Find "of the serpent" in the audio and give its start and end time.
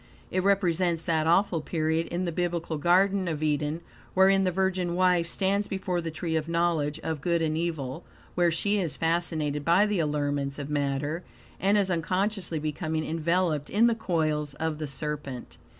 14.55-15.59